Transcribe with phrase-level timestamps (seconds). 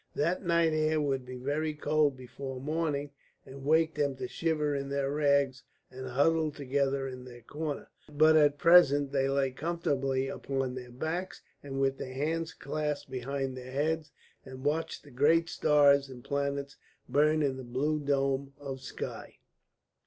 [0.15, 3.11] That night air would be very cold before morning
[3.45, 7.87] and wake them to shiver in their rags and huddle together in their corner.
[8.11, 13.69] But at present they lay comfortably upon their backs with their hands clasped behind their
[13.71, 14.09] heads
[14.43, 16.77] and watched the great stars and planets
[17.07, 19.37] burn in the blue dome of sky.